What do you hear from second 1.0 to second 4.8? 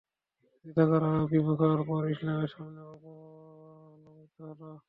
ও বিমুখ হওয়ার পর ইসলামের সামনে অবনমিত হল।